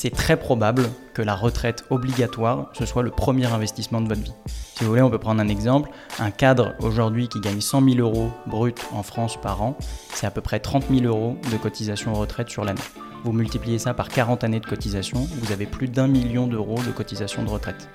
[0.00, 4.32] c'est très probable que la retraite obligatoire, ce soit le premier investissement de votre vie.
[4.46, 5.90] Si vous voulez, on peut prendre un exemple.
[6.18, 9.76] Un cadre aujourd'hui qui gagne 100 000 euros brut en France par an,
[10.14, 12.80] c'est à peu près 30 000 euros de cotisation retraite sur l'année.
[13.24, 16.92] Vous multipliez ça par 40 années de cotisation, vous avez plus d'un million d'euros de
[16.92, 17.90] cotisation de retraite.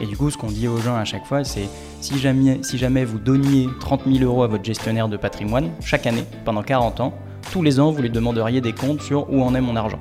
[0.00, 1.68] Et du coup, ce qu'on dit aux gens à chaque fois, c'est
[2.00, 6.06] si jamais, si jamais vous donniez 30 000 euros à votre gestionnaire de patrimoine chaque
[6.06, 7.12] année, pendant 40 ans,
[7.50, 9.98] tous les ans, vous lui demanderiez des comptes sur où en est mon argent.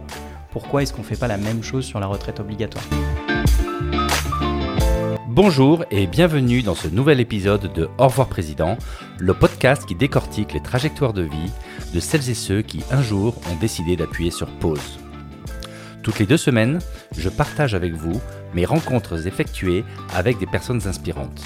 [0.52, 2.84] Pourquoi est-ce qu'on ne fait pas la même chose sur la retraite obligatoire?
[5.28, 8.78] Bonjour et bienvenue dans ce nouvel épisode de Au revoir Président,
[9.18, 11.52] le podcast qui décortique les trajectoires de vie
[11.94, 15.00] de celles et ceux qui un jour ont décidé d'appuyer sur pause.
[16.04, 16.80] Toutes les deux semaines,
[17.18, 18.22] je partage avec vous
[18.54, 21.42] mes rencontres effectuées avec des personnes inspirantes.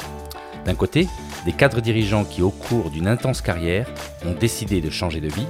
[0.66, 1.08] D'un côté,
[1.45, 3.88] des cadres dirigeants qui au cours d'une intense carrière
[4.25, 5.47] ont décidé de changer de vie,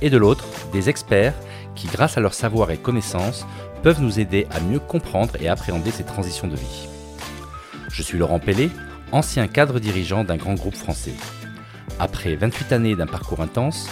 [0.00, 1.34] et de l'autre, des experts
[1.74, 3.46] qui grâce à leur savoir et connaissances
[3.82, 6.88] peuvent nous aider à mieux comprendre et appréhender ces transitions de vie.
[7.90, 8.70] Je suis Laurent Pellet,
[9.10, 11.14] ancien cadre dirigeant d'un grand groupe français.
[11.98, 13.88] Après 28 années d'un parcours intense,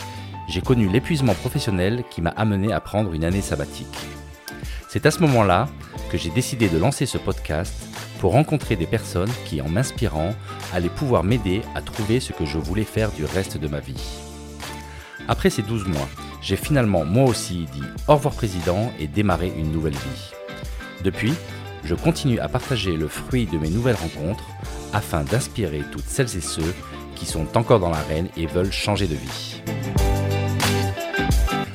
[0.48, 3.98] j'ai connu l'épuisement professionnel qui m'a amené à prendre une année sabbatique.
[4.88, 5.68] C'est à ce moment-là
[6.10, 7.72] que j'ai décidé de lancer ce podcast
[8.18, 10.34] pour rencontrer des personnes qui, en m'inspirant,
[10.72, 14.29] allaient pouvoir m'aider à trouver ce que je voulais faire du reste de ma vie.
[15.28, 16.08] Après ces 12 mois,
[16.42, 20.32] j'ai finalement moi aussi dit au revoir président et démarré une nouvelle vie.
[21.04, 21.32] Depuis,
[21.84, 24.44] je continue à partager le fruit de mes nouvelles rencontres
[24.92, 26.74] afin d'inspirer toutes celles et ceux
[27.14, 29.62] qui sont encore dans l'arène et veulent changer de vie.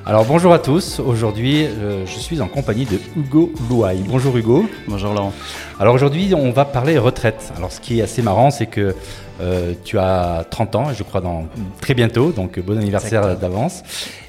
[0.07, 4.03] Alors bonjour à tous, aujourd'hui euh, je suis en compagnie de Hugo Louaille.
[4.07, 4.69] Bonjour Hugo.
[4.87, 5.33] Bonjour Laurent.
[5.79, 7.51] Alors aujourd'hui on va parler retraite.
[7.57, 8.93] Alors ce qui est assez marrant c'est que
[9.41, 11.47] euh, tu as 30 ans, je crois dans
[11.81, 13.81] très bientôt, donc bon anniversaire d'avance.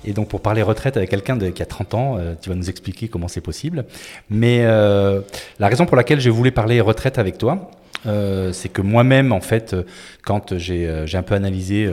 [0.07, 2.71] Et donc pour parler retraite avec quelqu'un qui a 30 ans, euh, tu vas nous
[2.71, 3.85] expliquer comment c'est possible.
[4.31, 7.71] Mais la raison pour laquelle je voulais parler retraite avec toi,
[8.07, 9.83] euh, c'est que moi-même, en fait, euh,
[10.25, 11.91] quand j'ai euh, un peu analysé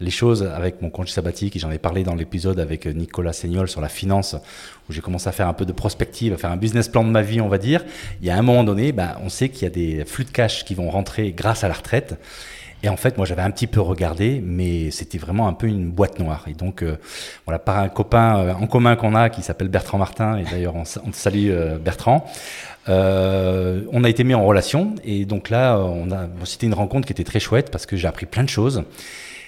[0.00, 3.80] les choses avec mon congé sabbatique, j'en ai parlé dans l'épisode avec Nicolas Seignol sur
[3.80, 4.36] la finance,
[4.90, 7.10] où j'ai commencé à faire un peu de prospective, à faire un business plan de
[7.10, 7.84] ma vie, on va dire,
[8.20, 10.30] il y a un moment donné, bah, on sait qu'il y a des flux de
[10.30, 12.20] cash qui vont rentrer grâce à la retraite.
[12.82, 15.90] Et en fait, moi, j'avais un petit peu regardé, mais c'était vraiment un peu une
[15.90, 16.46] boîte noire.
[16.48, 16.82] Et donc,
[17.44, 20.84] voilà, par un copain en commun qu'on a qui s'appelle Bertrand Martin, et d'ailleurs, on,
[20.84, 22.26] te salue Bertrand,
[22.88, 27.06] euh, on a été mis en relation et donc là, on a, c'était une rencontre
[27.06, 28.84] qui était très chouette parce que j'ai appris plein de choses.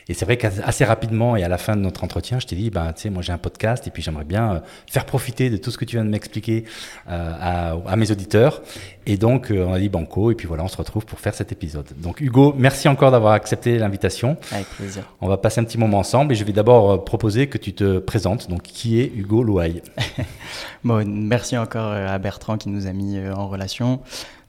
[0.08, 2.70] Et c'est vrai qu'assez rapidement et à la fin de notre entretien, je t'ai dit,
[2.70, 5.56] bah, tu sais, moi j'ai un podcast et puis j'aimerais bien euh, faire profiter de
[5.56, 6.64] tout ce que tu viens de m'expliquer
[7.08, 8.62] euh, à, mes auditeurs.
[9.06, 11.34] Et donc euh, on a dit banco et puis voilà, on se retrouve pour faire
[11.34, 11.86] cet épisode.
[11.98, 14.36] Donc Hugo, merci encore d'avoir accepté l'invitation.
[14.50, 15.04] Avec plaisir.
[15.20, 17.98] On va passer un petit moment ensemble et je vais d'abord proposer que tu te
[17.98, 18.48] présentes.
[18.48, 19.82] Donc qui est Hugo Louaille
[20.84, 24.00] Bon, merci encore à Bertrand qui nous a mis en relation.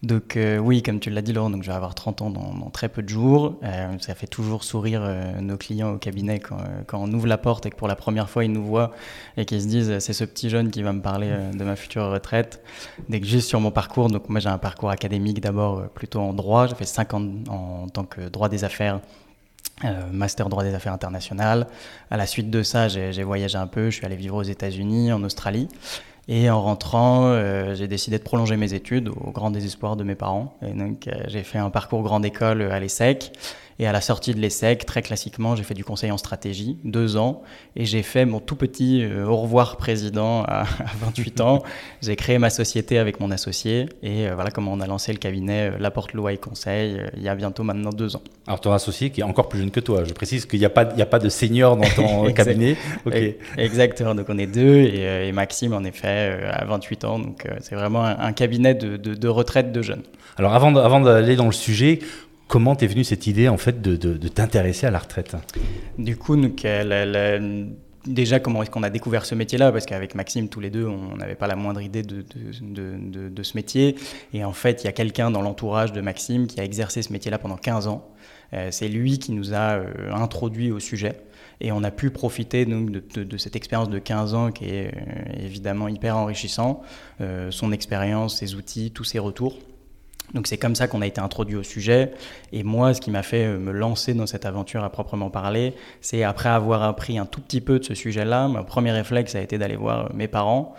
[0.04, 2.70] Donc euh, oui, comme tu l'as dit Laurent, donc je vais avoir 30 ans dans,
[2.72, 3.58] très peu de jours.
[3.64, 6.60] Euh, ça fait toujours sourire euh, nos clients au cabinet quand,
[6.92, 8.92] on ouvre la porte et que pour la première fois ils nous voient
[9.38, 12.12] et qu'ils se disent c'est ce petit jeune qui va me parler de ma future
[12.12, 12.62] retraite.
[13.08, 16.34] Dès que juste sur mon parcours, donc moi j'ai un parcours académique d'abord plutôt en
[16.34, 19.00] droit, j'ai fait 5 ans en, tant que droit des affaires.
[20.12, 21.66] master droit des affaires internationales.
[22.12, 23.90] À la suite de ça, j'ai voyagé un peu.
[23.90, 25.70] Je suis allé vivre aux États-Unis, en Australie.
[26.28, 30.16] Et en rentrant, euh, j'ai décidé de prolonger mes études au grand désespoir de mes
[30.16, 30.58] parents.
[30.66, 33.34] Et donc, euh, j'ai fait un parcours grande école à l'ESSEC.
[33.80, 37.18] Et à la sortie de l'ESSEC, très classiquement, j'ai fait du conseil en stratégie, deux
[37.18, 37.42] ans,
[37.76, 40.64] et j'ai fait mon tout petit euh, au revoir président à,
[41.02, 41.64] 28 ans.
[42.02, 45.72] J'ai créé ma société avec mon associé, et voilà comment on a lancé le cabinet
[45.80, 48.22] La Porte Loi et Conseil il y a bientôt maintenant deux ans.
[48.48, 50.70] Alors ton associé qui est encore plus jeune que toi, je précise qu'il n'y a,
[50.70, 52.76] pas, a pas de senior dans ton cabinet.
[53.58, 58.06] Exactement, donc on est deux, et, Maxime en effet à 28 ans, donc c'est vraiment
[58.06, 60.04] un, cabinet de, de, retraite de jeunes.
[60.38, 62.00] Alors avant d'aller dans le sujet,
[62.48, 65.36] Comment t'es venue cette idée en fait de, de, t'intéresser à la retraite?
[65.98, 66.36] Du coup,
[68.06, 69.72] déjà comment est-ce qu'on a découvert ce métier-là?
[69.72, 72.24] Parce qu'avec Maxime, tous les deux, on n'avait pas la moindre idée de,
[72.62, 73.96] de, de, ce métier.
[74.34, 77.12] Et en fait, il y a quelqu'un dans l'entourage de Maxime qui a exercé ce
[77.14, 78.08] métier-là pendant 15 ans.
[78.54, 81.14] Euh, c'est lui qui nous a euh, introduit au sujet.
[81.62, 85.46] Et on a pu profiter donc, de, cette expérience de 15 ans qui est euh,
[85.46, 86.82] évidemment hyper enrichissant.
[87.50, 89.58] son expérience, ses outils, tous ses retours.
[90.34, 92.12] Donc c'est comme ça qu'on a été introduit au sujet.
[92.52, 95.74] Et moi, ce qui m'a fait euh, me lancer dans cette aventure à proprement parler,
[96.02, 99.42] c'est après avoir appris un tout petit peu de ce sujet-là, mon premier réflexe a
[99.42, 100.74] été d'aller voir euh, mes parents.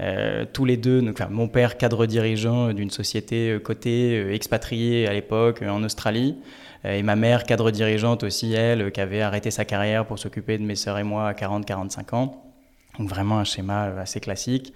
[0.00, 5.82] Euh, tous les deux, mon père cadre dirigeant d'une société cotée, expatriée à l'époque en
[5.82, 6.36] Australie,
[6.84, 10.62] et ma mère cadre dirigeante aussi, elle, qui avait arrêté sa carrière pour s'occuper de
[10.62, 12.44] mes sœurs et moi à 40-45 ans.
[13.00, 14.72] Donc vraiment un schéma assez classique.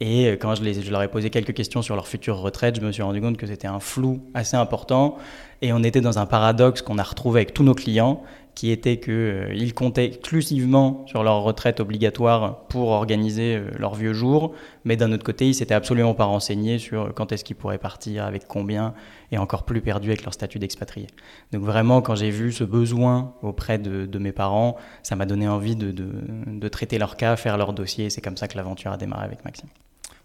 [0.00, 2.80] Et quand je, les, je, leur ai posé quelques questions sur leur future retraite, je
[2.82, 5.16] me suis rendu compte que c'était un flou assez important.
[5.62, 8.22] Et on était dans un paradoxe qu'on a retrouvé avec tous nos clients,
[8.56, 14.14] qui était qu'ils euh, comptaient exclusivement sur leur retraite obligatoire pour organiser euh, leur vieux
[14.14, 14.54] jour,
[14.84, 18.24] mais d'un autre côté, ils s'étaient absolument pas renseignés sur quand est-ce qu'ils pourraient partir,
[18.24, 18.94] avec combien,
[19.30, 21.06] et encore plus perdus avec leur statut d'expatrié.
[21.52, 25.76] Donc vraiment, quand j'ai vu ce besoin auprès de, mes parents, ça m'a donné envie
[25.76, 28.96] de, de, traiter leur cas, faire leur dossier, et c'est comme ça que l'aventure a
[28.96, 29.68] démarré avec Maxime.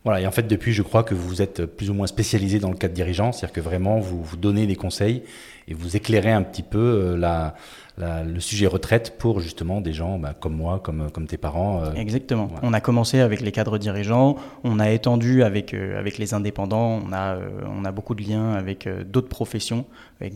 [0.03, 2.71] Voilà, et en fait, depuis, je crois que vous êtes plus ou moins spécialisé dans
[2.71, 5.21] le cadre dirigeant, c'est-à-dire que vraiment, vous, vous donnez des conseils
[5.67, 7.55] et vous éclairez un petit peu euh, la,
[7.97, 11.83] le sujet retraite pour justement des gens bah, comme moi, comme, comme tes parents.
[11.83, 12.49] Euh, Exactement.
[12.63, 17.01] On a commencé avec les cadres dirigeants, on a étendu avec, euh, avec les indépendants,
[17.05, 19.85] on a, euh, on a beaucoup de liens avec d'autres professions,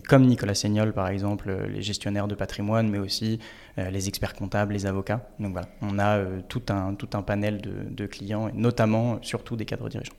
[0.07, 3.39] comme Nicolas Seignol par exemple, les gestionnaires de patrimoine, mais aussi
[3.77, 5.27] les experts comptables, les avocats.
[5.39, 9.54] Donc voilà, on a tout, un, tout un panel de, de clients, et notamment surtout
[9.55, 10.13] des cadres dirigeants.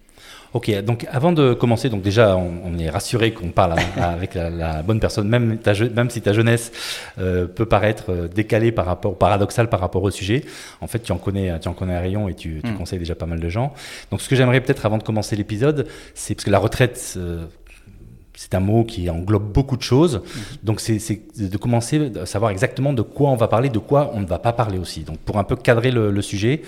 [0.52, 5.00] Ok, donc avant de commencer, donc déjà on, est rassuré qu'on parle avec la, bonne
[5.00, 5.58] personne, même,
[5.94, 6.72] même si ta jeunesse
[7.18, 10.44] euh, peut paraître euh, décalée par rapport, paradoxale par rapport au sujet.
[10.80, 12.76] En fait, tu en connais, tu en connais un rayon et tu, tu hmm.
[12.76, 13.74] conseilles déjà pas mal de gens.
[14.10, 17.14] Donc ce que j'aimerais peut-être avant de commencer l'épisode, c'est parce que la retraite.
[17.16, 17.44] Euh,
[18.36, 20.16] c'est un mot qui englobe beaucoup de choses.
[20.18, 20.40] Hmm.
[20.62, 21.00] Donc, c'est
[21.36, 24.38] de commencer à savoir exactement de quoi on va parler, de quoi on ne va
[24.38, 25.00] pas parler aussi.
[25.00, 26.62] Donc, pour un peu cadrer le, sujet,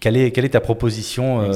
[0.00, 1.50] quelle est, quelle est ta proposition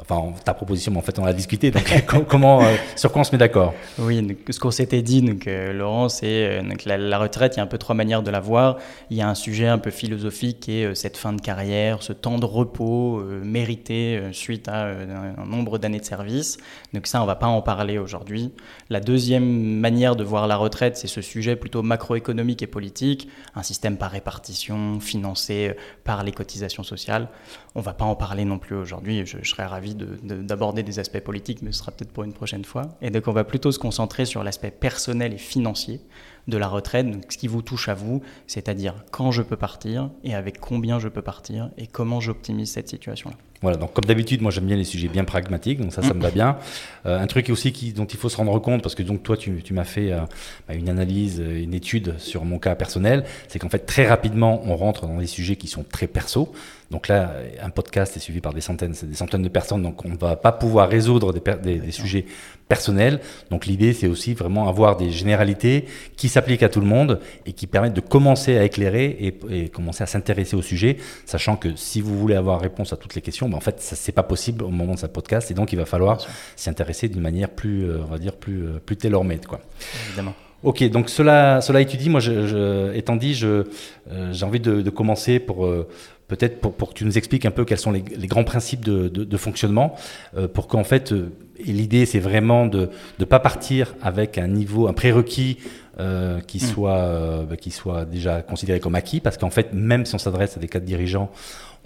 [0.00, 1.70] Enfin, ta proposition, mais en fait, on a discuté.
[1.70, 1.84] Donc,
[2.28, 3.74] comment, euh, sur quoi on se met d'accord?
[3.98, 7.56] Oui, ce qu'on s'était dit, donc, euh, Laurent, c'est euh, la, retraite.
[7.56, 8.78] Il y a un peu trois manières de la voir.
[9.10, 12.12] Il y a un sujet un peu philosophique qui est cette fin de carrière, ce
[12.12, 16.58] temps de repos mérité suite à un, nombre d'années de service.
[16.92, 18.52] Donc ça, on va pas en parler aujourd'hui.
[18.90, 23.62] La deuxième manière de voir la retraite, c'est ce sujet plutôt macroéconomique et politique, un
[23.62, 25.74] système par répartition, financé
[26.04, 27.28] par les cotisations sociales.
[27.74, 29.24] On va pas en parler non plus aujourd'hui.
[29.26, 32.96] Je serais ravi d'aborder des aspects politiques, mais ce sera peut-être pour une prochaine fois.
[33.02, 36.00] Et donc on va plutôt se concentrer sur l'aspect personnel et financier
[36.46, 40.10] de la retraite, donc ce qui vous touche à vous, c'est-à-dire quand je peux partir
[40.24, 43.36] et avec combien je peux partir et comment j'optimise cette situation-là.
[43.60, 46.22] Voilà, donc comme d'habitude, moi j'aime bien les sujets bien pragmatiques, donc ça, ça me
[46.22, 46.58] va bien.
[47.06, 49.36] Euh, un truc aussi qui, dont il faut se rendre compte, parce que donc toi
[49.36, 50.20] tu, tu m'as fait euh,
[50.68, 54.76] bah, une analyse, une étude sur mon cas personnel, c'est qu'en fait très rapidement on
[54.76, 56.52] rentre dans des sujets qui sont très perso.
[56.90, 60.08] Donc là, un podcast est suivi par des centaines, des centaines de personnes, donc on
[60.08, 62.24] ne va pas pouvoir résoudre des, des, des sujets
[62.66, 63.20] personnels.
[63.50, 65.84] Donc l'idée, c'est aussi vraiment avoir des généralités
[66.16, 69.68] qui s'appliquent à tout le monde et qui permettent de commencer à éclairer et, et
[69.68, 73.22] commencer à s'intéresser au sujet, sachant que si vous voulez avoir réponse à toutes les
[73.22, 75.72] questions, ben en fait, ça c'est pas possible au moment de sa podcast, et donc
[75.72, 76.24] il va falloir
[76.54, 79.60] s'y intéresser d'une manière plus, euh, on va dire, plus, euh, plus tailor-made, quoi.
[80.06, 80.34] Évidemment.
[80.62, 82.08] Ok, donc cela, cela étudie.
[82.08, 83.64] Moi, je, je, étant dit, euh,
[84.32, 85.68] j'ai envie de, de, commencer pour
[86.28, 88.84] peut-être pour, pour, que tu nous expliques un peu quels sont les, les grands principes
[88.84, 89.96] de, de, de fonctionnement,
[90.36, 91.12] euh, pour qu'en fait,
[91.64, 95.58] l'idée c'est vraiment de ne pas partir avec un niveau, un prérequis
[96.00, 96.60] euh, qui, mm.
[96.60, 100.56] soit, bah, qui soit déjà considéré comme acquis, parce qu'en fait, même si on s'adresse
[100.56, 101.30] à des cadres dirigeants,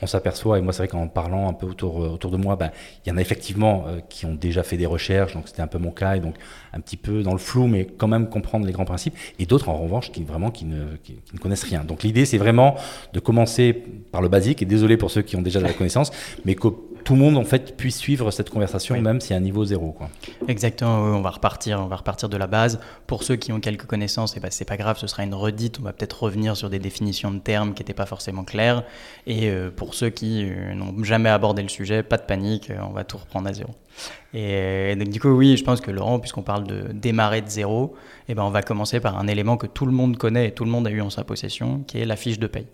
[0.03, 2.71] on s'aperçoit, et moi c'est vrai qu'en parlant un peu autour, autour de moi, ben,
[3.05, 5.69] il y en a effectivement euh, qui ont déjà fait des recherches, donc c'était un
[5.69, 6.35] peu mon cas, et donc
[6.73, 9.69] un petit peu dans le flou, mais quand même comprendre les grands principes, et d'autres
[9.69, 11.85] en revanche qui vraiment qui ne, qui, ne connaissent rien.
[11.85, 12.75] Donc l'idée c'est vraiment
[13.13, 13.73] de commencer
[14.11, 16.11] par le basique, et désolé pour ceux qui ont déjà de la connaissance,
[16.45, 16.69] mais que
[17.05, 19.93] tout le monde en fait puisse suivre cette conversation même si à un niveau zéro
[19.93, 20.09] quoi.
[20.49, 22.81] Exactement, on va repartir, on va repartir de la base.
[23.07, 25.35] Pour ceux qui ont quelques connaissances, et eh ben c'est pas grave, ce sera une
[25.35, 25.79] redite.
[25.81, 28.85] On va peut-être revenir sur des définitions de termes qui n'étaient pas forcément claires.
[29.27, 32.79] Et euh, pour ceux qui euh, n'ont jamais abordé le sujet, pas de panique, euh,
[32.89, 33.71] on va tout reprendre à zéro.
[34.35, 37.95] Et, donc du coup, oui, je pense que Laurent, puisqu'on parle de démarrer de zéro,
[38.29, 40.53] et eh ben on va commencer par un élément que tout le monde connaît et
[40.53, 42.67] tout le monde a eu en sa possession, qui est la fiche de paye.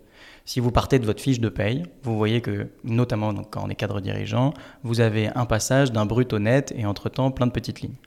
[0.48, 3.74] Si vous partez de votre fiche de paye, vous voyez que, notamment quand on est
[3.74, 7.82] cadre dirigeant, vous avez un passage d'un brut au net et entre-temps plein de petites
[7.82, 7.98] lignes.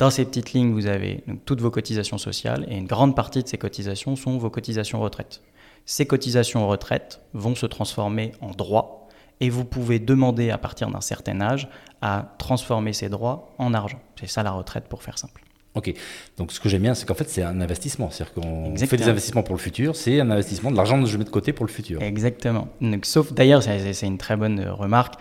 [0.00, 3.48] Dans ces petites lignes, vous avez toutes vos cotisations sociales et une grande partie de
[3.48, 5.40] ces cotisations sont vos cotisations retraite.
[5.86, 9.06] Ces cotisations retraite vont se transformer en droits
[9.38, 11.68] et vous pouvez demander à partir d'un certain âge
[12.02, 14.00] à transformer ces droits en argent.
[14.18, 15.43] C'est ça la retraite pour faire simple.
[15.74, 15.92] Ok,
[16.36, 18.08] donc ce que j'aime bien, c'est qu'en fait, c'est un investissement.
[18.10, 21.18] C'est-à-dire qu'on fait des investissements pour le futur, c'est un investissement de l'argent que je
[21.18, 22.00] mets de côté pour le futur.
[22.00, 22.68] Exactement.
[22.80, 25.14] Donc, sauf d'ailleurs, c'est une très bonne remarque.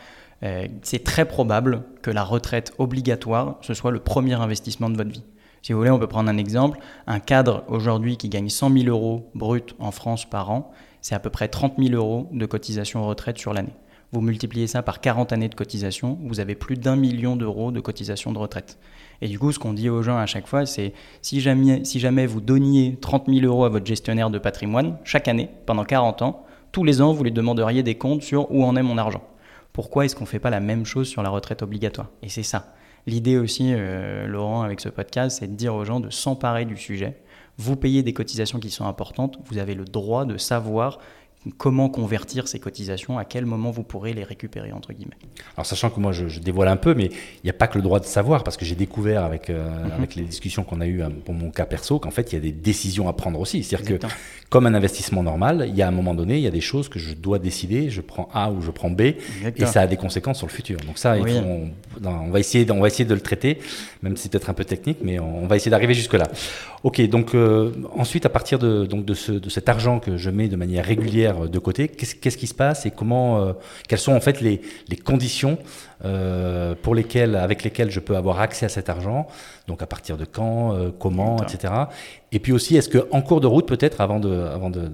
[0.44, 5.10] Euh, c'est très probable que la retraite obligatoire, ce soit le premier investissement de votre
[5.10, 5.24] vie.
[5.62, 6.80] Si vous voulez, on peut prendre un exemple.
[7.08, 11.20] Un cadre aujourd'hui qui gagne 100 000 euros brut en France par an, c'est à
[11.20, 13.74] peu près 30 000 euros de cotisation retraite sur l'année.
[14.14, 17.80] Vous multipliez ça par 40 années de cotisation, vous avez plus d'un million d'euros de
[17.80, 18.78] cotisation de retraite.
[19.22, 20.94] Et du coup, ce qu'on dit aux gens à chaque fois, c'est
[21.24, 25.28] si jamais, si jamais vous donniez 30 000 euros à votre gestionnaire de patrimoine chaque
[25.28, 28.76] année pendant 40 ans, tous les ans, vous lui demanderiez des comptes sur où en
[28.76, 29.24] est mon argent.
[29.72, 32.10] Pourquoi est-ce qu'on ne fait pas la même chose sur la retraite obligatoire?
[32.22, 32.76] Et c'est ça.
[33.08, 36.78] L'idée aussi, euh, Laurent, avec ce podcast, c'est de dire aux gens de s'emparer du
[36.78, 37.20] sujet.
[37.58, 41.00] Vous payez des cotisations qui sont importantes, vous avez le droit de savoir
[41.58, 45.18] comment convertir ces cotisations, à quel moment vous pourrez les récupérer, entre guillemets.
[45.58, 47.82] Alors sachant que moi je, dévoile un peu, mais il n'y a pas que le
[47.82, 49.92] droit de savoir, parce que j'ai découvert avec, euh, mhm.
[49.92, 52.38] avec les discussions qu'on a eues euh, pour mon cas perso qu'en fait il y
[52.38, 53.64] a des décisions à prendre aussi.
[53.64, 54.06] C'est-à-dire que
[54.50, 56.88] comme un investissement normal, il y a un moment donné, il y a des choses
[56.88, 59.98] que je dois décider, je prends A ou je prends B, et ça a des
[59.98, 60.78] conséquences sur le futur.
[60.86, 63.60] Donc ça, on, va essayer, on va essayer de le traiter,
[64.02, 66.28] même si c'est peut-être un peu technique, mais on, va essayer d'arriver jusque-là.
[66.84, 70.30] Ok, donc euh, ensuite, à partir de, donc de, ce, de cet argent que je
[70.30, 73.54] mets de manière régulière de côté, qu'est-ce qui se passe et comment, euh,
[73.88, 75.58] quelles sont en fait les, les conditions
[76.06, 79.28] euh, pour lesquelles, avec lesquelles je peux avoir accès à cet argent?
[79.68, 81.74] Donc à partir de quand, comment, etc.
[82.32, 84.90] Et puis aussi, est-ce qu'en cours de route, peut-être, avant de, avant de,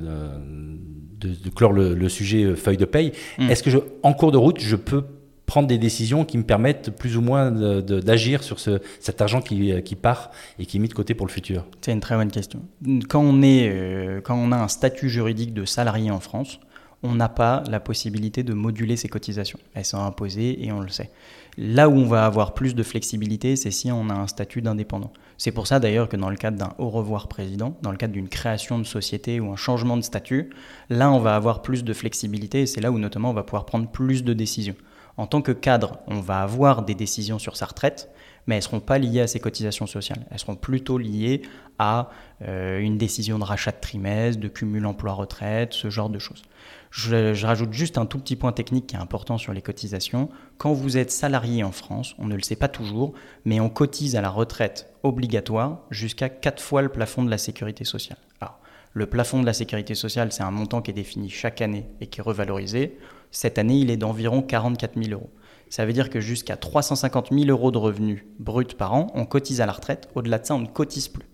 [1.19, 3.49] de, clore le, sujet feuille de paye, hmm.
[3.49, 5.03] est-ce que je, en cours de route, je peux
[5.49, 9.81] prendre des décisions qui me permettent plus ou moins d'agir sur ce, cet argent qui,
[9.81, 10.29] qui, part
[10.59, 12.61] et qui est mis de côté pour le futur C'est une très bonne question.
[13.09, 16.59] Quand on, est, euh, quand on a un statut juridique de salarié en France,
[17.01, 19.57] on n'a pas la possibilité de moduler ses cotisations.
[19.73, 21.09] Elles sont imposées et on le sait.
[21.57, 25.11] Là où on va avoir plus de flexibilité, c'est si on a un statut d'indépendant.
[25.39, 28.13] C'est pour ça d'ailleurs que dans le cadre d'un au revoir président, dans le cadre
[28.13, 30.51] d'une création de société ou un changement de statut,
[30.89, 33.65] là on va avoir plus de flexibilité et c'est là où notamment on va pouvoir
[33.65, 34.75] prendre plus de décisions.
[35.19, 38.09] En tant que cadre, on va avoir des décisions sur sa retraite,
[38.47, 40.25] mais elles ne seront pas liées à ses cotisations sociales.
[40.31, 41.41] Elles seront plutôt liées
[41.77, 42.09] à
[42.41, 46.43] euh, une décision de rachat de trimestre, de cumul emploi-retraite, ce genre de choses.
[46.89, 50.29] Je, rajoute juste un tout petit point technique qui est important sur les cotisations.
[50.57, 53.11] Quand vous êtes salarié en France, on ne le sait pas toujours,
[53.43, 57.83] mais on cotise à la retraite obligatoire jusqu'à 4 fois le plafond de la sécurité
[57.83, 58.19] sociale.
[58.39, 58.57] Alors,
[58.93, 62.07] le plafond de la sécurité sociale, c'est un montant qui est défini chaque année et
[62.07, 62.97] qui est revalorisé.
[63.31, 65.29] Cette année, il est d'environ 44 000 euros.
[65.69, 69.61] Ça veut dire que jusqu'à 350 000 euros de revenus bruts par an, on cotise
[69.61, 70.09] à la retraite.
[70.15, 71.27] Au-delà de ça, on ne cotise plus.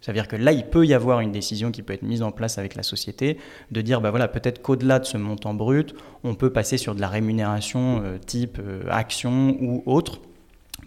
[0.00, 2.22] Ça veut dire que là, il peut y avoir une décision qui peut être mise
[2.22, 3.36] en place avec la société
[3.70, 7.00] de dire, bah voilà, peut-être qu'au-delà de ce montant brut, on peut passer sur de
[7.00, 10.20] la rémunération euh, type euh, action ou autre,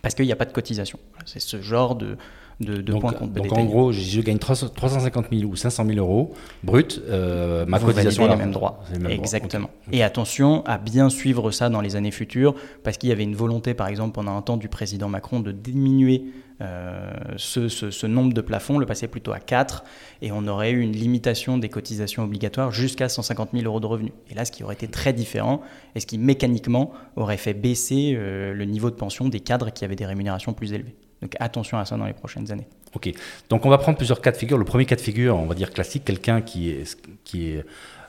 [0.01, 0.98] parce qu'il n'y a pas de cotisation.
[1.25, 2.18] C'est ce genre de,
[2.60, 6.33] de, donc, Donc en gros, je, gagne 350 000 ou 500 000 euros
[6.63, 8.83] brut, euh, ma cotisation est les mêmes droits.
[9.10, 9.69] Exactement.
[9.91, 13.36] Et attention à bien suivre ça dans les années futures, parce qu'il y avait une
[13.36, 16.25] volonté, par exemple, pendant un temps du président Macron de diminuer
[16.62, 19.83] euh, ce, nombre de plafonds, le passer plutôt à 4,
[20.22, 24.13] et on aurait eu une limitation des cotisations obligatoires jusqu'à 150 000 euros de revenus.
[24.29, 25.62] Et là, ce qui aurait été très différent,
[25.95, 29.83] et ce qui mécaniquement aurait fait baisser euh, le niveau de pension des cadres qui
[29.83, 30.95] avaient des rémunérations plus élevées.
[31.24, 32.68] Donc attention à ça dans les prochaines années.
[32.94, 33.10] Ok,
[33.50, 34.58] donc on va prendre plusieurs cas de figure.
[34.58, 37.65] Le premier cas de figure, on va dire classique, quelqu'un qui, est, qui, est,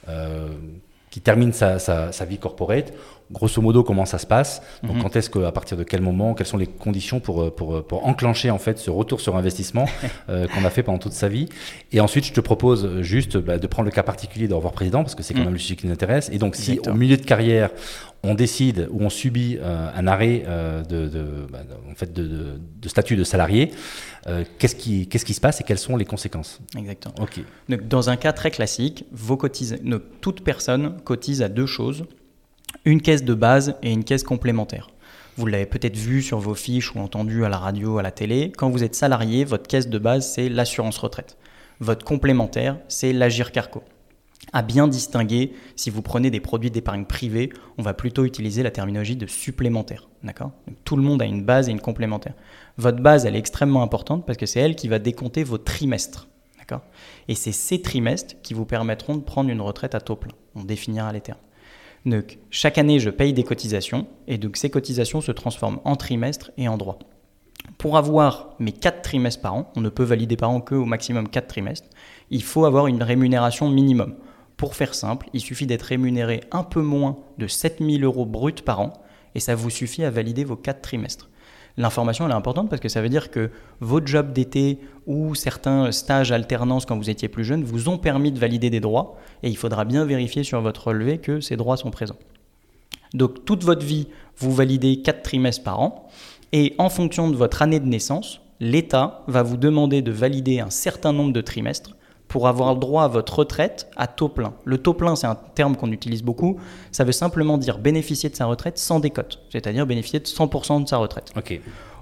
[0.09, 0.49] euh,
[1.11, 2.93] qui termine sa, sa, sa, vie corporate.
[3.31, 4.61] Grosso modo, comment ça se passe?
[4.83, 5.03] Donc, mhm.
[5.03, 8.07] quand est-ce que, à partir de quel moment, quelles sont les conditions pour, pour, pour
[8.07, 9.87] enclencher en fait ce retour sur investissement
[10.29, 11.49] euh, qu'on a fait pendant toute sa vie?
[11.93, 15.03] Et ensuite, je te propose juste bah, de prendre le cas particulier de revoir président
[15.03, 15.47] parce que c'est quand mhm.
[15.47, 16.31] même le sujet qui nous intéresse.
[16.33, 17.71] Et donc, si au milieu de carrière,
[18.25, 23.17] on décide ou on subit euh, un arrêt euh, de, bah, en fait de, statut
[23.17, 23.71] de salarié,
[24.27, 26.61] euh, qu'est-ce qui, qu'est-ce qui se passe et quelles sont les conséquences?
[26.77, 27.15] Exactement.
[27.21, 27.41] Ok.
[27.69, 29.39] dans un cas très classique, vos
[30.21, 32.05] toute personne cotise à deux choses
[32.85, 34.89] une caisse de base et une caisse complémentaire.
[35.37, 38.53] Vous l'avez peut-être vu sur vos fiches ou entendu à la radio, à la télé.
[38.57, 41.37] Quand vous êtes salarié, votre caisse de base, c'est l'assurance retraite.
[41.81, 43.83] Votre complémentaire, c'est l'Agir Carco
[44.53, 45.53] à bien distinguer.
[45.77, 50.09] Si vous prenez des produits d'épargne privée, on va plutôt utiliser la terminologie de supplémentaire.
[50.23, 50.53] D'accord?
[50.85, 52.35] Tout le monde a une base et une complémentaire.
[52.77, 56.29] Votre base, elle est extrêmement importante parce que c'est elle qui va décompter vos trimestres.
[56.59, 56.83] D'accord?
[57.29, 60.33] Et c'est ces trimestres qui vous permettront de prendre une retraite à taux plein.
[60.55, 61.39] On définira les termes.
[62.51, 66.69] Chaque année, je paye des cotisations et donc ces cotisations se transforment en trimestres et
[66.69, 66.99] en droits.
[67.79, 70.85] Pour avoir mes 4 trimestres par an, on ne peut valider par an que au
[70.85, 71.89] maximum 4 trimestres,
[72.31, 74.17] il faut avoir une rémunération minimum.
[74.65, 78.81] Pour faire simple, il suffit d'être rémunéré un peu moins de 7000 euros bruts par
[78.81, 78.95] an
[79.35, 81.29] et ça vous suffit à valider vos 4 trimestres.
[81.77, 86.33] L'information est importante parce que ça veut dire que vos jobs d'été ou certains stages
[86.33, 89.57] alternance quand vous étiez plus jeune vous ont permis de valider des droits et il
[89.59, 92.17] faudra bien vérifier sur votre relevé que ces droits sont présents.
[93.13, 96.09] Donc toute votre vie, vous validez 4 trimestres par an
[96.53, 100.71] et en fonction de votre année de naissance, l'État va vous demander de valider un
[100.71, 101.95] certain nombre de trimestres
[102.35, 104.55] pour avoir le droit à votre retraite à taux plein.
[104.65, 106.59] Le taux plein, c'est un terme qu'on utilise beaucoup.
[106.91, 110.89] Ça veut simplement dire bénéficier de sa retraite sans décote, c'est-à-dire bénéficier de 100% de
[110.89, 111.33] sa retraite.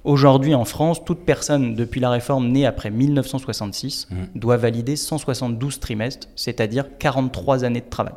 [0.05, 4.17] Aujourd'hui, en France, toute personne depuis la réforme née après 1966 mmh.
[4.35, 8.15] doit valider 172 trimestres, c'est-à-dire 43 années de travail.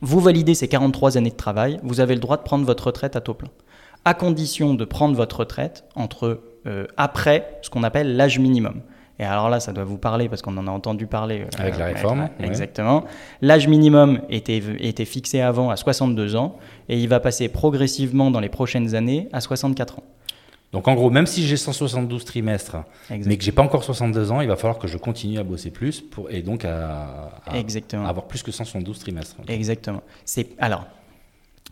[0.00, 3.16] Vous validez ces 43 années de travail, vous avez le droit de prendre votre retraite
[3.16, 3.50] à taux plein.
[4.04, 8.82] À condition de prendre votre retraite entre euh, après ce qu'on appelle l'âge minimum.
[9.18, 11.40] Et alors là, ça doit vous parler parce qu'on en a entendu parler.
[11.40, 12.28] euh, avec la réforme.
[12.40, 13.04] Exactement.
[13.40, 16.56] L'âge minimum était, était fixé avant à 62 ans
[16.88, 20.02] et il va passer progressivement dans les prochaines années à 64 ans.
[20.72, 22.76] Donc en gros, même si j'ai 172 trimestres,
[23.08, 23.24] Exactement.
[23.28, 25.70] mais que j'ai pas encore 62 ans, il va falloir que je continue à bosser
[25.70, 28.04] plus pour, et donc à, à, Exactement.
[28.04, 29.36] à avoir plus que 172 trimestres.
[29.48, 30.02] Exactement.
[30.26, 30.84] C'est alors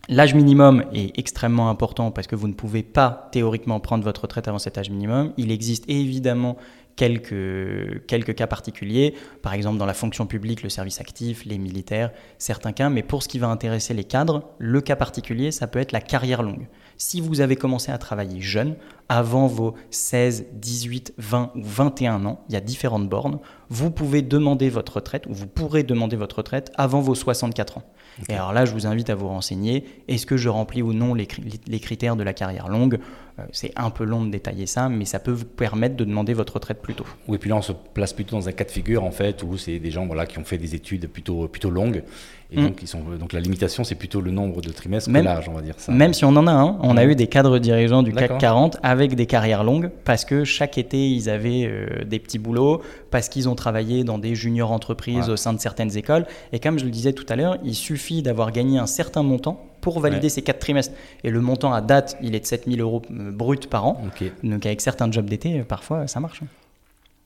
[0.07, 4.47] l'âge minimum est extrêmement important parce que vous ne pouvez pas théoriquement prendre votre retraite
[4.47, 5.33] avant cet âge minimum.
[5.37, 6.55] Il existe évidemment
[6.95, 12.11] quelques, quelques cas particuliers, par exemple dans la fonction publique, le service actif, les militaires,
[12.37, 15.79] certains cas, mais pour ce qui va intéresser les cadres, le cas particulier, ça peut
[15.79, 16.67] être la carrière longue.
[16.97, 18.75] Si vous avez commencé à travailler jeune,
[19.09, 24.21] avant vos 16, 18, 20 ou 21 ans, il y a différentes bornes, vous pouvez
[24.21, 27.83] demander votre retraite, ou vous pourrez demander votre retraite avant vos 64 ans.
[28.21, 28.33] Okay.
[28.33, 31.13] Et alors là, je vous invite à vous renseigner, est-ce que je remplis ou non
[31.13, 31.27] les,
[31.67, 32.99] les critères de la carrière longue?
[33.39, 36.33] Euh, C'est un peu long de détailler ça, mais ça peut vous permettre de demander
[36.33, 37.05] votre retraite plus tôt.
[37.27, 39.57] Oui, puis là, on se place plutôt dans un cas de figure, en fait, où
[39.57, 42.03] c'est des gens voilà, qui ont fait des études plutôt, plutôt longues.
[42.51, 42.63] Et mmh.
[42.63, 45.49] donc, ils sont, donc, la limitation, c'est plutôt le nombre de trimestres même, que l'âge,
[45.49, 45.91] on va dire ça.
[45.91, 46.97] Même si on en a un, on mmh.
[46.97, 50.77] a eu des cadres dirigeants du CAC 40 avec des carrières longues, parce que chaque
[50.77, 55.27] été, ils avaient euh, des petits boulots, parce qu'ils ont travaillé dans des juniors entreprises
[55.27, 55.33] ouais.
[55.33, 56.25] au sein de certaines écoles.
[56.51, 59.65] Et comme je le disais tout à l'heure, il suffit d'avoir gagné un certain montant
[59.81, 60.29] pour valider ouais.
[60.29, 60.93] ces quatre trimestres.
[61.23, 64.01] Et le montant à date, il est de 7000 euros euh, brut par an.
[64.07, 64.31] Okay.
[64.43, 66.41] Donc avec certains jobs d'été, parfois, ça marche.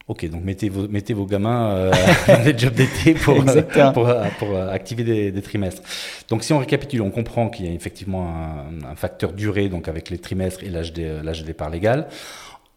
[0.09, 1.91] Ok, donc mettez vos, mettez vos gamins euh,
[2.27, 5.83] dans des jobs d'été pour, pour, pour, pour, activer des, des, trimestres.
[6.29, 9.87] Donc si on récapitule, on comprend qu'il y a effectivement un, un, facteur durée donc
[9.87, 12.07] avec les trimestres et l'âge de, l'âge de départ légal.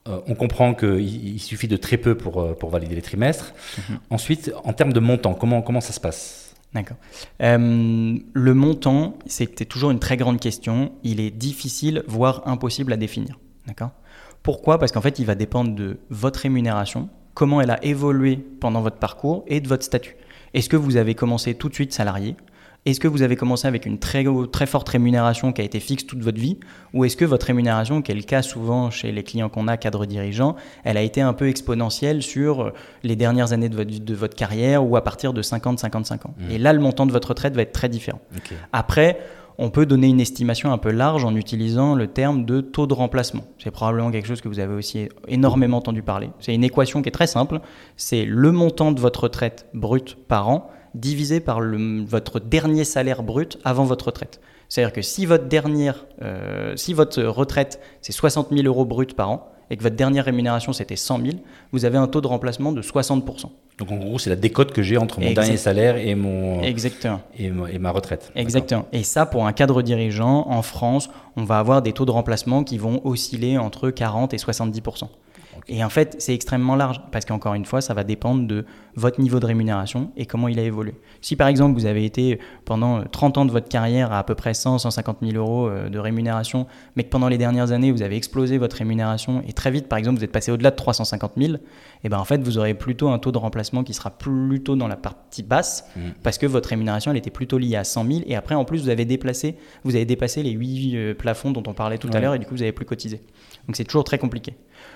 [0.09, 3.55] Euh, on comprend qu'il il suffit de très peu pour, pour valider les trimestres.
[3.79, 3.97] -hmm.
[4.11, 6.55] Ensuite, en termes de montant, comment, comment ça se passe?
[6.75, 6.97] D'accord.
[7.43, 10.93] Euh, le montant, c'était toujours une très grande question.
[11.03, 13.39] Il est difficile, voire impossible à définir.
[13.67, 13.93] D'accord?
[14.43, 14.79] Pourquoi?
[14.79, 18.97] Parce qu'en fait, il va dépendre de votre rémunération, comment elle a évolué pendant votre
[18.97, 20.17] parcours et de votre statut.
[20.55, 22.37] Est-ce que vous avez commencé tout de suite salarié?
[22.85, 26.05] Est-ce que vous avez commencé avec une très, très forte rémunération qui a été fixe
[26.05, 26.59] toute votre vie?
[26.95, 29.77] Ou est-ce que votre rémunération, qui est le cas souvent chez les clients qu'on a,
[29.77, 32.73] cadres dirigeants, elle a été un peu exponentielle sur
[33.05, 36.35] les dernières années de votre, de votre carrière ou à partir de 50-55 ans?
[36.37, 36.51] Mmh.
[36.51, 38.21] Et là, le montant de votre retraite va être très différent.
[38.37, 38.57] Okay.
[38.73, 39.21] Après,
[39.59, 42.95] on peut donner une estimation un peu large en utilisant le terme de taux de
[42.95, 43.45] remplacement.
[43.59, 46.31] C'est probablement quelque chose que vous avez aussi énormément entendu parler.
[46.41, 47.61] C'est une équation qui est très simple.
[47.97, 51.61] C'est le montant de votre retraite brute par an divisé par
[52.07, 54.41] votre dernier salaire brut avant votre retraite.
[54.69, 59.31] C'est-à-dire que si votre, dernière, euh, si votre retraite, c'est 60 000 euros brut par
[59.31, 61.29] an, et que votre dernière rémunération c'était 100 000,
[61.73, 63.47] vous avez un taux de remplacement de 60%.
[63.79, 65.43] Donc en gros, c'est la décote que j'ai entre mon exact.
[65.43, 67.21] dernier salaire et, mon, Exactement.
[67.39, 68.31] Et, et ma retraite.
[68.37, 68.87] Exactement.
[68.93, 72.65] Et ça, pour un cadre dirigeant, en France, on va avoir des taux de remplacement
[72.65, 75.09] qui vont osciller entre 40 et 70%.
[75.69, 78.65] Et en fait, c'est extrêmement large parce qu'encore une fois, ça va dépendre de
[78.97, 80.95] votre niveau de rémunération et comment il a évolué.
[81.21, 84.35] Si par exemple, vous avez été pendant 30 ans de votre carrière à à peu
[84.35, 88.03] près 100, 150 000 euros euh, de rémunération, mais que pendant les dernières années, vous
[88.03, 91.33] avez explosé votre rémunération et très vite, par exemple, vous êtes passé au-delà de 350
[91.37, 91.55] 000,
[92.05, 94.89] et ben en fait, vous aurez plutôt un taux de remplacement qui sera plutôt dans
[94.89, 96.01] la partie basse mmh.
[96.23, 98.83] parce que votre rémunération, elle était plutôt liée à 100 000 et après, en plus,
[98.83, 102.17] vous avez déplacé, vous avez dépassé les 8 euh, plafonds dont on parlait tout ouais.
[102.17, 103.21] à l'heure et du coup, vous n'avez plus cotisé.
[103.67, 104.55] Donc c'est toujours très compliqué.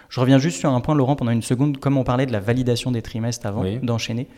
[0.08, 2.40] Je reviens juste sur un point, Laurent, pendant une seconde, comme on parlait de la
[2.40, 3.78] validation des trimestres avant oui.
[3.78, 4.28] d'enchaîner.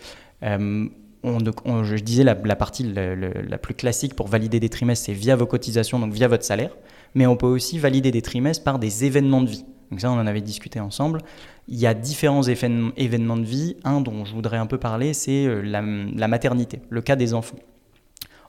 [0.42, 0.86] Euh,
[1.22, 5.06] on, on, je disais la, la partie la, la, plus classique pour valider des trimestres,
[5.06, 6.70] c'est via vos cotisations, donc via votre salaire.
[7.14, 9.64] Mais on peut aussi valider des trimestres par des événements de vie.
[9.90, 11.22] Donc ça, on en avait discuté ensemble.
[11.66, 13.76] Il y a différents événements de vie.
[13.84, 17.34] Un dont je voudrais un peu parler, c'est euh, la, la maternité, le cas des
[17.34, 17.58] enfants.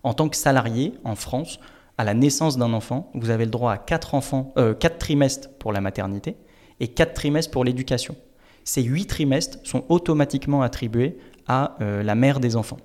[0.03, 1.59] En tant que salarié en France,
[1.97, 5.49] à la naissance d'un enfant, vous avez le droit à 4, enfants, euh, 4 trimestres
[5.59, 6.37] pour la maternité
[6.79, 8.15] et 4 trimestres pour l'éducation.
[8.63, 12.77] Ces 8 trimestres sont automatiquement attribués à euh, la mère des enfants.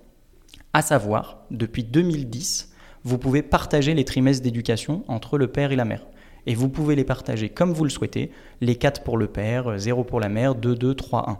[0.73, 2.73] À savoir, depuis 2010,
[3.05, 6.07] vous pouvez partager les trimestres d'éducation entre le père et la mère.
[6.47, 8.31] Et vous pouvez les partager comme vous le souhaitez,
[8.61, 11.39] les 4 pour le père, 0 pour la mère, 2, 2, 3, 1.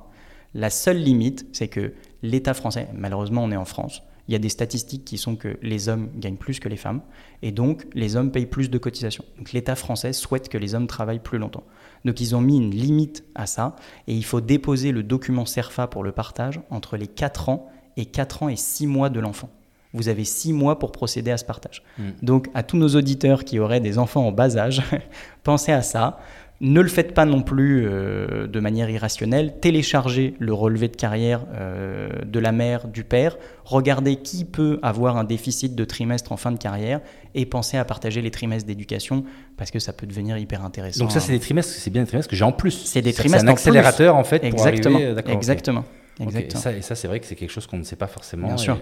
[0.55, 4.39] La seule limite, c'est que l'État français, malheureusement on est en France, il y a
[4.39, 7.03] des statistiques qui sont que les hommes gagnent plus que les femmes,
[7.43, 9.25] et donc les hommes payent plus de cotisations.
[9.39, 11.65] Donc l'État français souhaite que les hommes travaillent plus longtemps.
[12.05, 15.87] Donc ils ont mis une limite à ça, et il faut déposer le document CERFA
[15.87, 19.51] pour le partage entre les 4 ans et 4 ans et 6 mois de l'enfant.
[19.93, 21.85] Vous avez 6 mois pour procéder à ce partage.
[21.99, 22.03] Mmh.
[22.23, 24.83] Donc à tous nos auditeurs qui auraient des enfants en bas âge,
[25.45, 26.19] pensez à ça
[26.65, 29.61] Ne le faites pas non plus euh, de manière irrationnelle.
[29.61, 33.37] Téléchargez le relevé de carrière euh, de la mère, du père.
[33.67, 37.03] Regardez qui peut avoir un déficit de trimestre en fin de carrière
[37.35, 39.25] et pensez à partager les trimestres d'éducation
[39.59, 41.01] parce que ça peut devenir hyper intéressant.
[41.01, 42.71] Donc ça, c'est des trimestres, c'est bien des trimestres que j'ai en plus.
[42.87, 44.97] C'est des trimestres un accélérateur en, fait pour Exactement.
[44.97, 45.21] arriver.
[45.35, 45.85] Exactement.
[46.19, 46.77] Exactement.
[46.79, 48.47] Et ça, c'est vrai que c'est quelque chose qu'on ne sait pas forcément.
[48.47, 48.79] Bien et- sûr.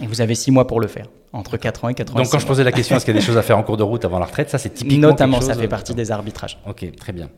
[0.00, 2.38] Et vous avez six mois pour le faire, entre 4 ans et 86 Donc quand
[2.38, 3.82] je posais la question, est-ce qu'il y a des choses à faire en cours de
[3.82, 6.58] route avant la retraite Ça, c'est typiquement Notamment, quelque ça chose- fait partie des arbitrages.
[6.66, 7.28] Ok, très bien.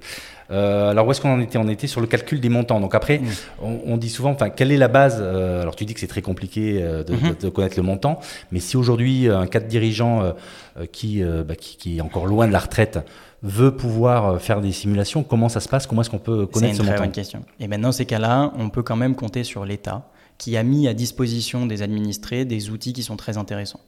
[0.53, 1.59] Euh, alors où est-ce qu'on en était?
[1.59, 2.79] On était sur le calcul des montants.
[2.81, 3.25] Donc après, Mm.
[3.63, 6.07] on, on dit souvent, enfin, quelle est la base euh, Alors tu dis que c'est
[6.07, 7.35] très compliqué euh, de, Mhm.
[7.43, 8.21] de- connaître le montant,
[8.53, 10.33] mais si aujourd'hui un cadre dirigeant euh,
[10.79, 12.99] euh, qui, euh, bah, qui, qui est encore loin de la retraite
[13.43, 15.87] veut pouvoir euh, faire des simulations, comment ça se passe?
[15.87, 17.03] Comment est-ce qu'on peut C'est connaître une ce très montant?
[17.05, 17.41] bonne question.
[17.59, 20.03] Et maintenant, ces cas-là, on peut quand même compter sur l'État
[20.39, 23.81] qui a mis à disposition des administrés des outils qui sont très intéressants.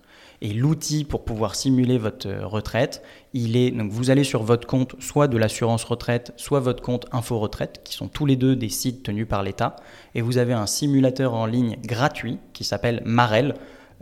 [0.42, 4.66] Et l'outil pour pouvoir simuler votre euh, retraite, il est donc vous allez sur votre
[4.66, 8.54] compte soit de l'assurance retraite, soit votre compte info retraite, qui sont tous les deux
[8.54, 9.76] des sites tenus par l'État,
[10.14, 13.54] et vous avez un simulateur en ligne gratuit qui s'appelle Marel.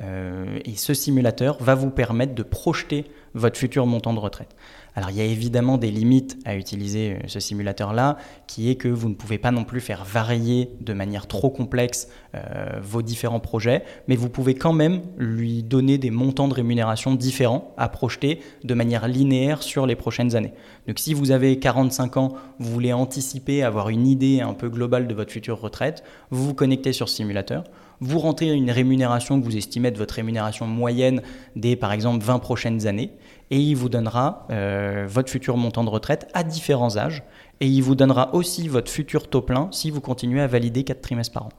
[0.03, 3.05] Euh, et ce simulateur va vous permettre de projeter
[3.35, 4.57] votre futur montant de retraite.
[4.97, 8.89] Alors il y a évidemment des limites à utiliser euh, ce simulateur-là, qui est que
[8.89, 13.41] vous ne pouvez pas non plus faire varier de manière trop complexe euh, vos différents
[13.41, 18.41] projets, mais vous pouvez quand même lui donner des montants de rémunération différents à projeter
[18.63, 20.53] de manière linéaire sur les prochaines années.
[20.87, 25.09] Donc si vous avez 45 ans, vous voulez anticiper, avoir une idée un peu globale
[25.09, 27.65] de votre future retraite, vous vous connectez sur ce simulateur,
[28.01, 31.23] vous rentrez une rémunération que vous estimez de votre rémunération moyenne
[31.57, 33.11] des par exemple 20 prochaines années,
[33.51, 37.23] et il vous donnera euh, votre futur montant de retraite à différents âges,
[37.61, 41.01] et il vous donnera aussi votre futur taux plein si vous continuez à valider 4
[41.01, 41.51] trimestres par an.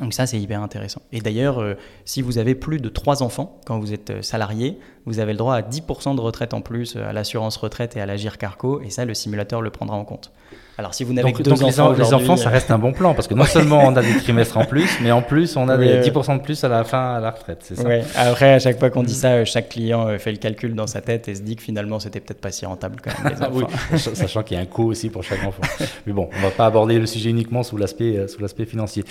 [0.00, 1.02] Donc ça, c'est hyper intéressant.
[1.12, 1.74] Et d'ailleurs, euh,
[2.06, 5.38] si vous avez plus de 3 enfants quand vous êtes euh, salarié, vous avez le
[5.38, 8.88] droit à 10% de retraite en plus à l'assurance retraite et à l'Agir Carco, et
[8.90, 10.32] ça, le simulateur le prendra en compte.
[10.78, 12.70] Alors si vous n'avez que deux donc les, enfants en- les enfants, ça euh, reste
[12.70, 15.20] un bon plan parce que non seulement on a des trimestres en plus, mais en
[15.20, 16.10] plus on a Oui, des oui.
[16.10, 18.02] 10% de plus à la fin à la retraite, c'est ça Ouais.
[18.16, 20.86] Après, à chaque fois qu'on dit ça, euh, chaque client euh, fait le calcul dans
[20.86, 23.34] sa tête et se dit que finalement, c'était peut-être pas si rentable quand même.
[23.34, 23.96] Les Ah oui, enfants.
[23.98, 25.62] sach- sachant qu'il y a un coût aussi pour chaque enfant.
[26.06, 29.04] Mais bon, on va pas aborder le sujet uniquement sous l'aspect euh, sous l'aspect financier.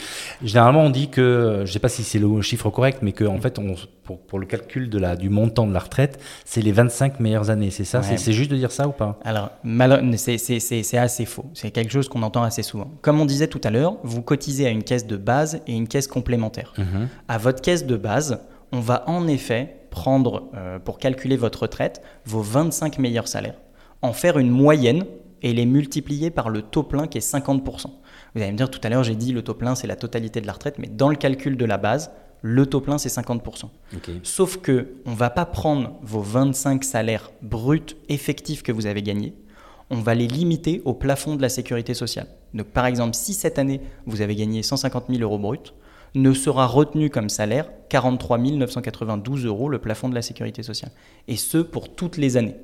[0.43, 3.25] Généralement, on dit que, euh, je sais pas si c'est le chiffre correct, mais que
[3.25, 3.75] en fait, on,
[4.09, 7.51] pour, pour le calcul de la du montant de la retraite, c'est les 25 meilleures
[7.51, 7.69] années.
[7.69, 8.17] C'est ça Ouais.
[8.17, 9.51] C'est- juste de dire ça ou pas Alors,
[10.17, 11.45] c'est- assez faux.
[11.53, 12.89] C'est quelque chose qu'on entend assez souvent.
[13.03, 15.87] Comme on disait tout à l'heure, vous cotisez à une caisse de base et une
[15.87, 16.73] caisse complémentaire.
[17.27, 18.39] À votre caisse de base,
[18.71, 23.59] on va en effet prendre, euh, pour calculer votre retraite, vos 25 meilleurs salaires,
[24.01, 25.05] en faire une moyenne
[25.43, 27.91] et les multiplier par le taux plein qui est 50%.
[28.33, 30.41] Vous allez me dire, tout à l'heure, j'ai dit le taux plein, c'est la totalité
[30.41, 33.65] de la retraite, mais dans le calcul de la base, le taux plein, c'est 50%.
[33.95, 34.09] Ok.
[34.23, 39.33] Sauf que on va pas prendre vos 25 salaires bruts effectifs que vous avez gagnés,
[39.89, 42.27] on va les limiter au plafond de la sécurité sociale.
[42.53, 45.73] Donc par exemple, si cette année vous avez gagné 150 000 euros bruts,
[46.15, 50.91] ne sera retenu comme salaire 43 992 euros le plafond de la sécurité sociale.
[51.27, 52.55] Et ce pour toutes les années.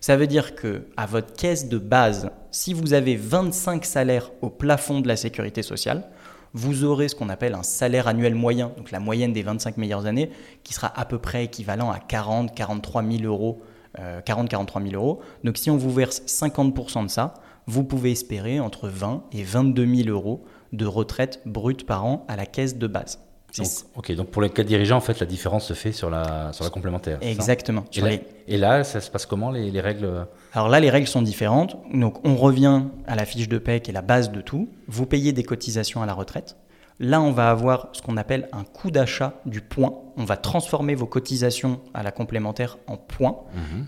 [0.00, 4.50] Ça veut dire que à votre caisse de base, si vous avez 25 salaires au
[4.50, 6.08] plafond de la sécurité sociale,
[6.54, 10.06] vous aurez ce qu'on appelle un salaire annuel moyen, donc la moyenne des 25 meilleures
[10.06, 10.30] années,
[10.62, 13.60] qui sera à peu près équivalent à 40 43 000 euros.
[13.98, 15.20] euh, 40 43 000 euros.
[15.44, 17.34] Donc si on vous verse 50% de ça,
[17.66, 22.36] vous pouvez espérer entre 20 et 22 000 euros de retraite brute par an à
[22.36, 23.23] la caisse de base.
[23.58, 26.52] Donc, ok, donc pour les cas dirigeants, en fait, la différence se fait sur la,
[26.52, 27.18] sur la complémentaire.
[27.20, 27.84] Exactement.
[27.94, 28.22] Et là, les-
[28.54, 31.76] et là, ça se passe comment les, les règles Alors là, les règles sont différentes.
[31.92, 34.68] Donc on revient à la fiche de paie qui est la base de tout.
[34.88, 36.56] Vous payez des cotisations à la retraite.
[37.00, 39.94] Là, on va avoir ce qu'on appelle un coût d'achat du point.
[40.16, 43.38] On va transformer vos cotisations à la complémentaire en points.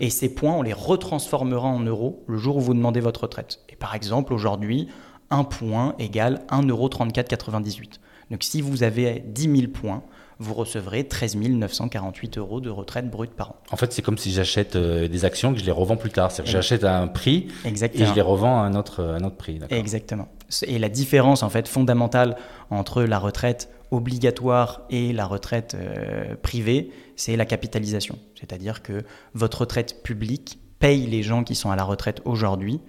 [0.01, 3.59] Et ces points, on les retransformera en euros le jour où vous demandez votre retraite.
[3.69, 4.89] Et par exemple, aujourd'hui,
[5.29, 7.99] un point égale 1,3498
[8.31, 10.03] Donc si vous avez 10 000 points,
[10.39, 13.55] vous recevrez 13 948 euros de retraite brute par an.
[13.71, 16.31] En fait, c'est comme si j'achète euh, des actions que je les revends plus tard.
[16.31, 19.23] C'est-à-dire que j'achète à un prix et je les revends à un autre, à un
[19.23, 19.59] autre prix.
[19.69, 20.27] Exactement.
[20.67, 22.37] Et la différence en fait fondamentale
[22.69, 28.19] entre la retraite obligatoire et la retraite euh, privée, c'est la capitalisation.
[28.35, 32.79] C'est-à-dire que votre retraite publique paye les gens qui sont à la retraite aujourd'hui.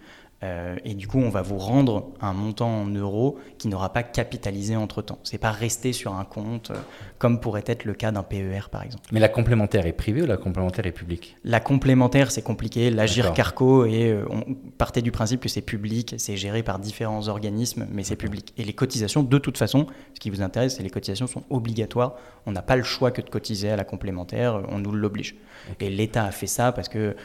[0.44, 4.04] Euh, et du coup, on va vous rendre un montant en euros qui n'aura pas
[4.04, 5.18] capitalisé entre temps.
[5.24, 6.76] C'est pas resté sur un compte, euh,
[7.18, 9.04] comme pourrait être le cas d'un PER par exemple.
[9.10, 11.36] Mais la complémentaire est privée ou la complémentaire est publique?
[11.42, 12.90] La complémentaire, c'est compliqué.
[12.90, 13.32] L'Agir.
[13.32, 17.88] Carco, et euh, on partait du principe que c'est public, c'est géré par différents organismes,
[17.90, 18.52] mais c'est public.
[18.56, 22.14] Et les cotisations, de toute façon, ce qui vous intéresse, c'est les cotisations sont obligatoires.
[22.46, 25.34] On n'a pas le choix que de cotiser à la complémentaire, on nous l'oblige.
[25.80, 27.16] Et l'État a fait ça parce que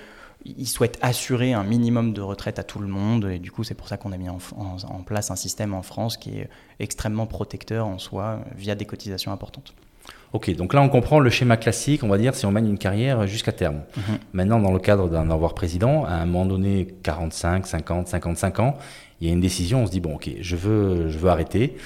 [0.46, 3.26] ils souhaitent assurer un minimum de retraite à tout le monde.
[3.26, 4.38] Et du coup, c'est pour ça qu'on a mis en,
[5.06, 9.74] place un système en France qui est extrêmement protecteur en soi via des cotisations importantes.
[10.34, 12.80] Ok, donc là on comprend le schéma classique, on va dire, si on mène une
[12.80, 13.82] carrière jusqu'à terme.
[13.96, 14.18] Mhm.
[14.34, 18.74] Maintenant, dans le cadre d'un avoir président, à un moment donné, 45, 50, 55 ans,
[19.24, 21.78] il y a une décision, on se dit, bon ok, je veux, je veux arrêter.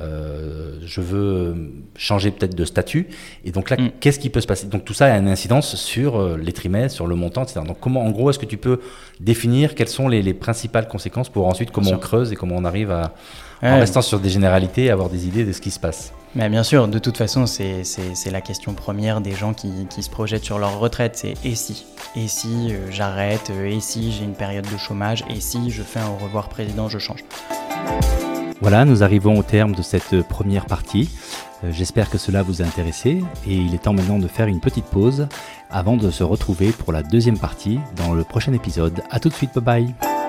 [0.00, 3.08] Euh, je veux changer peut-être de statut.
[3.44, 3.90] Et donc là, mm.
[4.00, 4.66] qu'est-ce qui peut se passer?
[4.66, 7.60] Donc tout ça a une incidence sur euh, les trimestres, sur le montant, etc.
[7.66, 8.80] Donc comment, en gros, est-ce que tu peux
[9.20, 12.90] définir quelles sont les, principales conséquences pour ensuite comment on creuse et comment on arrive
[12.90, 13.14] à,
[13.62, 16.12] en restant sur des généralités, avoir des idées de ce qui se passe?
[16.34, 20.10] Mais bien sûr, de toute façon, c'est la question première des gens qui, qui, se
[20.10, 21.86] projettent sur leur retraite, c'est et si?
[22.16, 23.50] Et si euh, j'arrête?
[23.64, 25.24] Et si j'ai une période de chômage?
[25.28, 27.24] Et si je fais un au revoir président, je change?
[28.60, 31.08] Voilà, nous arrivons au terme de cette première partie.
[31.64, 34.60] Euh, j'espère que cela vous a intéressé et il est temps maintenant de faire une
[34.60, 35.28] petite pause
[35.70, 39.02] avant de se retrouver pour la deuxième partie dans le prochain épisode.
[39.10, 40.19] A tout de suite, bye bye